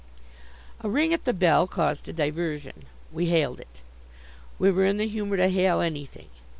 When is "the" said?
1.25-1.31, 4.97-5.07